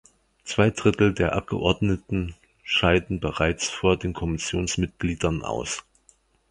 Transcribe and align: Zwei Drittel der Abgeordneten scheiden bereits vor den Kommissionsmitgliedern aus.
Zwei 0.45 0.71
Drittel 0.71 1.13
der 1.13 1.33
Abgeordneten 1.33 2.33
scheiden 2.63 3.19
bereits 3.19 3.69
vor 3.69 3.97
den 3.97 4.13
Kommissionsmitgliedern 4.13 5.43
aus. 5.43 5.83